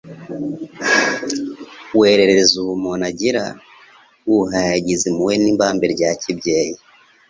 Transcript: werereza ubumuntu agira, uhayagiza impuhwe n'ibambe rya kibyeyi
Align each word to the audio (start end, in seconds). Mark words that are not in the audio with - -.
werereza 1.99 2.53
ubumuntu 2.63 3.03
agira, 3.11 3.43
uhayagiza 4.37 5.03
impuhwe 5.11 5.35
n'ibambe 5.41 5.85
rya 5.95 6.11
kibyeyi 6.21 6.77